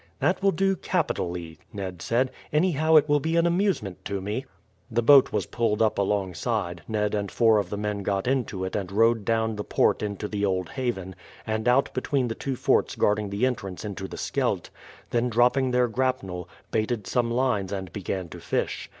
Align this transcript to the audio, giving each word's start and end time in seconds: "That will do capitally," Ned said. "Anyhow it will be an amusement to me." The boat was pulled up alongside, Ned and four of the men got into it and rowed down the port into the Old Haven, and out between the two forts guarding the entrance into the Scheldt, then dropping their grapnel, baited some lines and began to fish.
"That 0.19 0.41
will 0.41 0.49
do 0.51 0.75
capitally," 0.75 1.59
Ned 1.71 2.01
said. 2.01 2.31
"Anyhow 2.51 2.95
it 2.95 3.07
will 3.07 3.19
be 3.19 3.35
an 3.35 3.45
amusement 3.45 4.03
to 4.05 4.19
me." 4.19 4.47
The 4.89 5.03
boat 5.03 5.31
was 5.31 5.45
pulled 5.45 5.79
up 5.79 5.99
alongside, 5.99 6.81
Ned 6.87 7.13
and 7.13 7.29
four 7.29 7.59
of 7.59 7.69
the 7.69 7.77
men 7.77 8.01
got 8.01 8.25
into 8.25 8.63
it 8.63 8.75
and 8.75 8.91
rowed 8.91 9.23
down 9.25 9.57
the 9.57 9.63
port 9.63 10.01
into 10.01 10.27
the 10.27 10.43
Old 10.43 10.69
Haven, 10.69 11.13
and 11.45 11.67
out 11.67 11.93
between 11.93 12.29
the 12.29 12.33
two 12.33 12.55
forts 12.55 12.95
guarding 12.95 13.29
the 13.29 13.45
entrance 13.45 13.85
into 13.85 14.07
the 14.07 14.17
Scheldt, 14.17 14.71
then 15.11 15.29
dropping 15.29 15.69
their 15.69 15.87
grapnel, 15.87 16.49
baited 16.71 17.05
some 17.05 17.29
lines 17.29 17.71
and 17.71 17.93
began 17.93 18.27
to 18.29 18.39
fish. 18.39 18.89